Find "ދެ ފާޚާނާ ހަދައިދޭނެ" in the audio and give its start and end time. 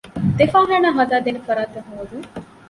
0.37-1.39